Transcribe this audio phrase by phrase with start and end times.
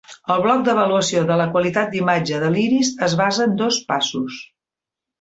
[0.35, 4.45] El bloc d'avaluació de la qualitat d'imatge de l'iris es basa en dos passos.